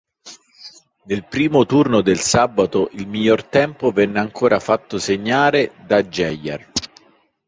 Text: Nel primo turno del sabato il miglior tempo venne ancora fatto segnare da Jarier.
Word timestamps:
Nel 1.03 1.27
primo 1.27 1.67
turno 1.67 2.01
del 2.01 2.17
sabato 2.17 2.89
il 2.93 3.05
miglior 3.07 3.43
tempo 3.43 3.91
venne 3.91 4.17
ancora 4.17 4.59
fatto 4.59 4.97
segnare 4.97 5.73
da 5.85 6.01
Jarier. 6.01 6.69